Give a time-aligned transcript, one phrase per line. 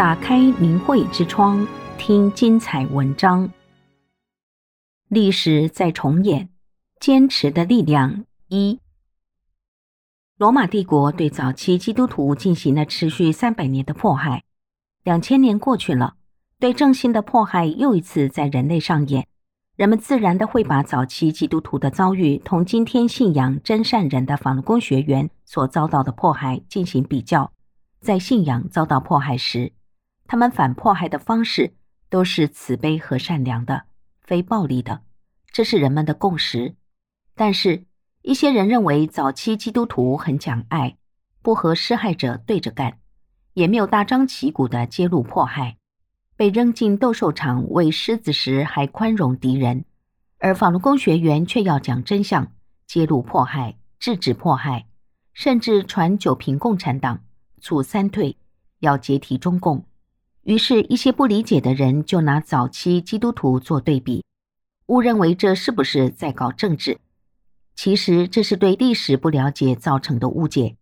[0.00, 3.52] 打开明慧之窗，听精彩文章。
[5.08, 6.48] 历史在重演，
[6.98, 8.80] 坚持的力量一。
[10.38, 14.42] 罗马帝国对早期基督徒进行了持续三百年的迫害，
[15.04, 16.14] 两千年过去了，
[16.58, 19.26] 对正信的迫害又一次在人类上演。
[19.76, 27.52] 人们自然的会把早期基督徒的遭遇同今天信仰真善人的法轮功学员所遭到的迫害进行比较。
[28.00, 29.74] 在信仰遭到迫害时，
[30.30, 31.74] 他们反迫害的方式
[32.08, 33.86] 都是慈悲和善良的，
[34.20, 35.02] 非暴力的，
[35.50, 36.76] 这是人们的共识。
[37.34, 37.84] 但是，
[38.22, 40.96] 一些人认为早期基督徒很讲爱，
[41.42, 43.00] 不和施害者对着干，
[43.54, 45.78] 也没有大张旗鼓地揭露迫害。
[46.36, 49.84] 被扔进斗兽场喂狮子时还宽容敌人，
[50.38, 52.52] 而法轮功学员却要讲真相，
[52.86, 54.86] 揭露迫害，制止迫害，
[55.34, 57.24] 甚至传九平共产党，
[57.60, 58.36] 促三退，
[58.78, 59.84] 要解体中共。
[60.42, 64.24] 于是，一些不理解的人就拿早期基督徒做对比，
[64.86, 66.98] 误认为这是不是在搞政治？
[67.74, 70.76] 其实这是对历史不了解造成的误解。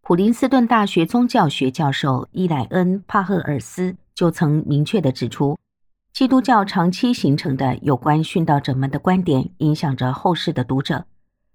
[0.00, 3.96] 普林斯顿大学宗教学教授伊莱恩·帕赫尔斯。
[4.16, 5.58] 就曾明确地指出，
[6.14, 11.04] 基督教长期形成的有关殉道者们的观点，影响着后世的读者。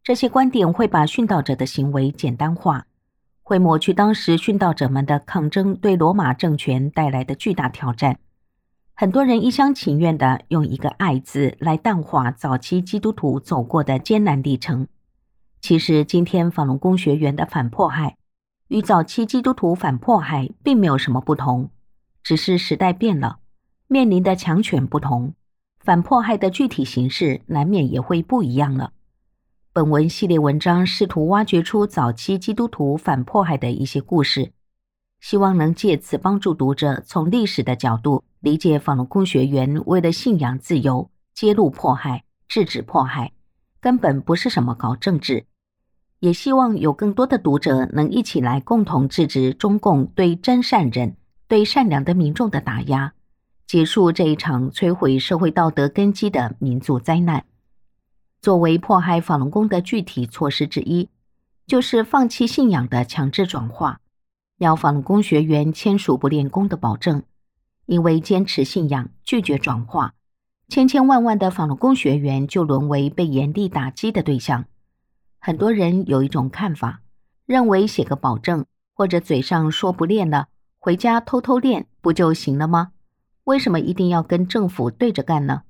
[0.03, 2.86] 这些观点会把殉道者的行为简单化，
[3.44, 8.20] 会抹去当时殉道者们的抗争对罗马政权带来的巨大挑战。
[8.94, 14.88] 很多人一厢情愿地用一个“爱”字来淡化早期基督徒走过的艰难历程。
[15.59, 18.17] 其实，今天法轮功学员的反迫害，
[18.67, 21.70] 与早期基督徒反迫害并没有什么不同。
[22.23, 23.39] 只是时代变了，
[23.88, 25.33] 面临的强权不同，
[25.80, 28.94] 反迫害的具体形式难免也会不一样了。
[29.73, 34.52] 本文系列文章试图挖掘出早期基督徒反迫害的一些故事，
[35.22, 43.31] 希望能借此帮助读者从历史的角度理解法轮功学员为了信仰自由，揭露迫害、制止迫害，
[43.80, 45.45] 根本不是什么搞政治。
[46.20, 51.15] 也希望有更多的读者能一起来共同制止中共对真善人。
[51.48, 53.14] 对善良的民众的打压，
[53.67, 57.45] 结束这一场摧毁社会道德根基的民族灾难。
[58.41, 61.09] 作为迫害法轮功的具体措施之一，
[61.67, 64.02] 就是放弃信仰的强制转化，
[64.57, 67.21] 要法轮功学员签署不练功的保证。
[67.85, 70.13] 因为坚持信仰，拒绝转化，
[70.69, 74.65] 千千万万的法轮功学员就沦为被严厉打击的对象。
[75.37, 77.02] 很多人有一种看法，
[77.45, 78.65] 认为写个保证
[78.95, 80.47] 或者嘴上说不练了。
[80.79, 82.93] 回家偷偷练不就行了吗？
[83.43, 85.63] 为什么一定要跟政府对着干呢？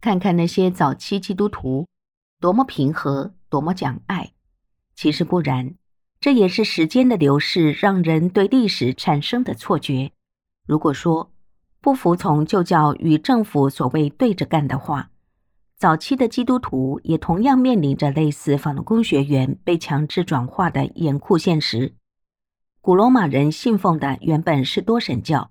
[0.00, 1.86] 看看那些早期基督徒，
[2.40, 4.32] 多么平和，多么讲爱。
[4.94, 5.74] 其实不然，
[6.20, 10.12] 这也是时间的流逝让人对历史产生的错觉。
[10.66, 11.30] 如果说
[11.82, 15.10] 不服从就叫与政府所谓对着干的话，
[15.76, 21.94] 早期的基督徒也同样面临着类似法轮功学员被强制转化的严酷现实。
[22.80, 25.50] 古罗马人信奉的原本是多神教，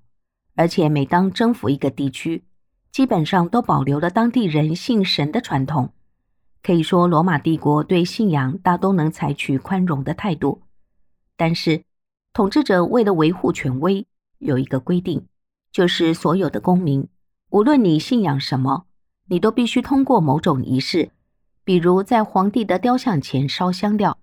[0.55, 2.45] 而且每当征服一个地区，
[2.91, 5.93] 基本上都保留了当地人信神的传统。
[6.61, 10.61] 可以说，罗马帝国对信仰大都能采取宽容的态度。
[11.37, 11.83] 但是，
[12.33, 14.05] 统治者为了维护权威，
[14.39, 15.25] 有一个规定，
[15.71, 17.07] 就是所有的公民，
[17.49, 18.85] 无论你信仰什么，
[19.27, 21.11] 你都必须通过某种仪式，
[21.63, 24.17] 比如在皇帝的雕像前烧香料，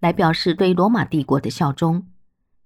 [0.00, 2.06] 来表示对罗马帝国的效忠。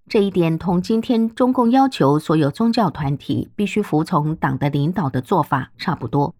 [0.09, 6.35] 这一点同今天中共要求所有宗教团体必须服从党的领导的做法差不多，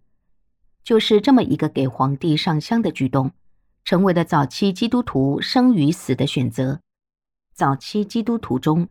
[0.89, 3.33] 就是这么一个给皇帝上香的举动，
[3.85, 6.81] 成为了早期基督徒生与死的选择。
[7.55, 8.89] 早期基督徒中，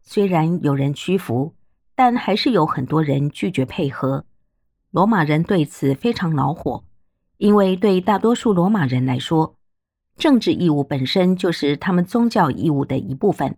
[0.00, 1.56] 虽然有人屈服，
[1.96, 4.24] 但还是有很多人拒绝配合。
[4.92, 6.84] 罗马人对此非常恼火，
[7.38, 9.56] 因为对大多数罗马人来说，
[10.16, 13.56] 政治义务本身就是他们宗教义务的一部分。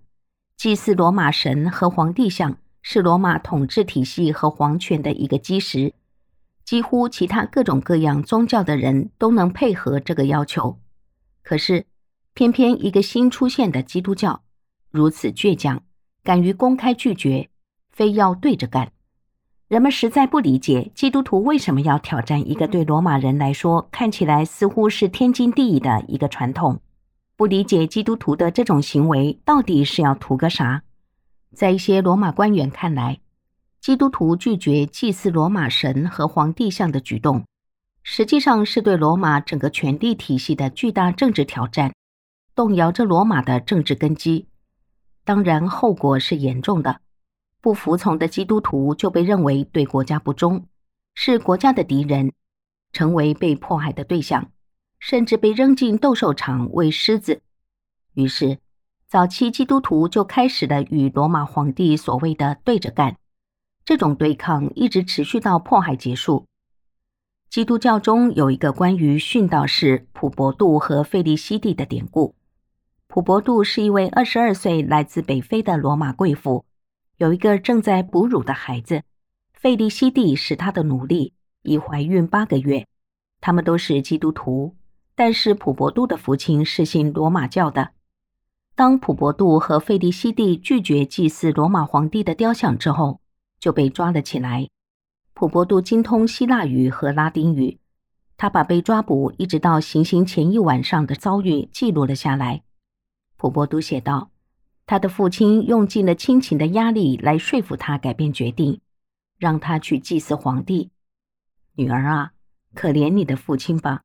[0.56, 5.92] 祭祀罗马神和皇帝像是罗马统治体系和皇权的一个基石，
[6.72, 10.78] 几乎其他各种各样宗教的人都能配合这个要求。
[11.42, 11.84] 可是，
[12.32, 14.40] 偏偏一个新出现的基督教
[14.90, 15.82] 如此倔强，
[16.24, 17.50] 敢于公开拒绝，
[17.90, 18.90] 非要对着干。
[19.68, 26.80] 人们实在不理解基督徒为什么要挑战一个对罗马人来说看起来似乎是天经地义的一个传统。
[27.36, 30.84] 不理解基督徒的这种行为到底是要图个啥？
[31.54, 33.20] 在一些罗马官员看来，
[33.82, 37.44] 基督徒拒绝祭祀罗马神和皇帝像的举动，
[38.04, 41.92] 实际上是对罗马整个权力体系的巨大政治挑战，
[42.54, 44.46] 动摇着罗马的政治根基。
[45.24, 47.00] 当然，后果是严重的。
[47.60, 50.64] 不服从的基督徒就被认为对国家不忠，
[51.16, 52.32] 是国家的敌人，
[52.92, 54.52] 成为被迫害的对象，
[55.00, 57.40] 甚至被扔进斗兽场喂狮子。
[58.14, 58.58] 于是，
[59.08, 63.16] 早期基督徒就开始了与罗马皇帝所谓的对着干。
[63.84, 66.46] 这种对抗一直持续到迫害结束。
[67.50, 72.34] 基督教中有一个关于殉道士普伯杜和费利西蒂的典故。
[73.06, 76.64] 普伯杜是一位二十二岁来自北非的罗马贵妇，
[77.18, 79.02] 有一个正在哺乳的孩子。
[79.52, 82.86] 费利西蒂是她的奴隶，已怀孕八个月。
[83.40, 84.74] 他们都是基督徒，
[85.14, 87.90] 但是普伯杜的父亲是信罗马教的。
[88.74, 93.20] 当普伯杜和费利西蒂拒绝祭祀罗马皇帝的雕像之后，
[93.62, 94.68] 就被抓了起来。
[95.34, 97.78] 普伯杜精通希腊语和拉丁语，
[98.36, 102.64] 他把被抓捕一直到行刑前一晚上的遭遇记录了下来。
[103.36, 104.32] 普伯杜写道
[104.84, 108.80] ：“他的父亲用尽了亲情的压力来说服他改变决定，
[109.38, 110.90] 让他去祭祀皇帝。
[111.76, 112.32] 女儿啊，
[112.74, 114.02] 可怜你的父亲吧！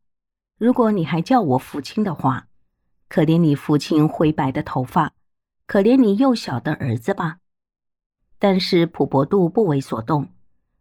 [0.59, 2.47] 如果你还叫我父亲的话，
[3.09, 5.13] 可怜你父亲灰白的头发，
[5.65, 7.39] 可怜你幼小的儿子吧。”
[8.39, 10.29] 但是普伯杜不为所动，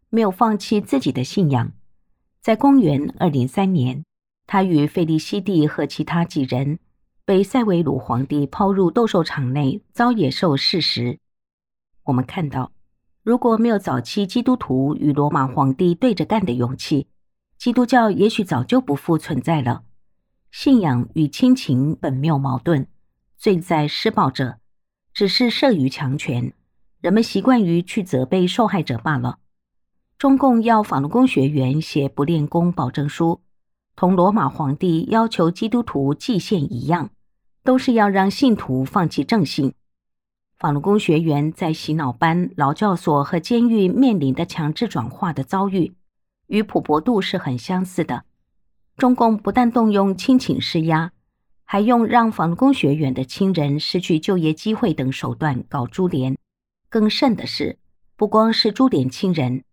[0.09, 1.71] 没有放弃自己的信仰。
[2.41, 4.03] 在公元二零三年，
[4.45, 6.79] 他与费利西蒂和其他几人
[7.25, 11.19] 被塞维鲁皇帝抛入斗兽场内遭野兽噬食。
[12.03, 12.71] 我们看到，
[13.23, 17.07] 如果没有早期基督徒与罗马皇帝对着干的勇气，
[17.57, 19.83] 基督教也许早就不复存在了。
[20.51, 22.87] 信仰与亲情本没有矛盾，
[23.35, 24.59] 罪在施暴者，
[25.13, 26.53] 只是慑于强权。
[26.99, 29.39] 人们习惯于去责备受害者罢了。
[30.17, 33.41] 中共要法轮功学员写不练功保证书，
[33.95, 37.11] 同罗马皇帝要求基督徒祭献一样，
[37.63, 39.73] 都是要让信徒放弃正信。
[40.57, 45.93] 法轮功学员在洗脑班、劳教所和监狱面临的强制转化的遭遇，
[46.47, 48.23] 与普伯度是很相似的。
[48.97, 51.11] 中共不但动用亲情施压，
[51.63, 56.35] 还用让法轮功学员的亲人失去就业机会等手段搞株连。
[56.89, 57.77] 更甚的是，
[58.15, 59.63] 不光是株连亲人，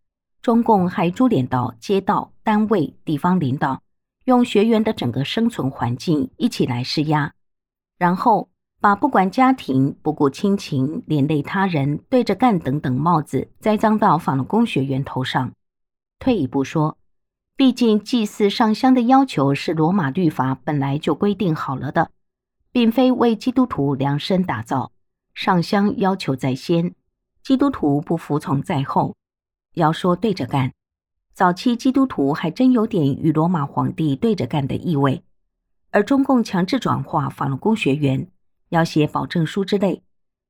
[0.42, 3.82] 中共还株连到街道、单位、地方领导，
[4.24, 7.32] 用学员的整个生存环境一起来施压，
[7.98, 8.48] 然后
[8.80, 15.52] 把不管家庭、不顾亲情、连累他人、对着干等等帽子栽赃到法轮功学员头上。
[16.18, 16.98] 退一步说，
[17.56, 22.10] 毕竟祭祀上香的要求是罗马律法本来就规定好了的，
[22.72, 24.90] 并非为基督徒量身打造，
[25.32, 26.94] 上香要求在先。
[27.44, 29.16] 基督徒不服从在后，
[29.74, 30.72] 要说对着干，
[31.34, 35.22] 早期基督徒还真有点与罗马皇帝对着干的意味，
[35.90, 38.26] 而中共强制转化法轮功学员，
[38.70, 40.02] 要写保证书之类，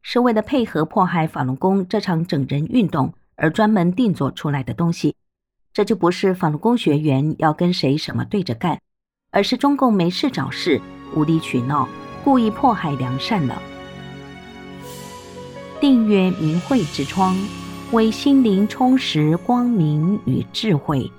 [0.02, 5.16] 是为了配合迫害法轮功这场整人运动而专门定做出来的东西，
[5.72, 8.80] 这就不是法轮功学员要跟谁什么对着干，
[9.32, 10.80] 而是中共没事找事，
[11.16, 11.88] 无理取闹，
[12.22, 13.60] 故意迫害良善了。
[15.84, 17.36] 订阅明慧之窗，
[17.92, 21.12] 为心灵充实光明与智慧。